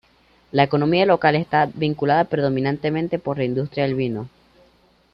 La 0.51 0.63
economía 0.63 1.05
local 1.05 1.35
está 1.35 1.67
vinculada 1.71 2.23
predominantemente 2.23 3.19
por 3.19 3.37
la 3.37 3.43
industria 3.43 3.83
del 3.85 3.93
vino. 3.93 4.29